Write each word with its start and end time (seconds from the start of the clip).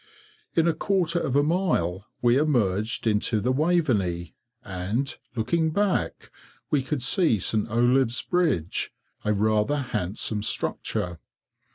In 0.55 0.67
a 0.67 0.73
quarter 0.73 1.19
of 1.19 1.35
a 1.35 1.43
mile 1.43 2.07
we 2.23 2.35
emerged 2.35 3.05
into 3.05 3.39
the 3.39 3.51
Waveney, 3.51 4.33
and, 4.63 5.15
looking 5.35 5.69
back, 5.69 6.31
we 6.71 6.81
could 6.81 7.03
see 7.03 7.37
St. 7.37 7.67
Olave's 7.69 8.23
bridge, 8.23 8.91
a 9.23 9.31
rather 9.31 9.77
handsome 9.77 10.41
structure. 10.41 11.19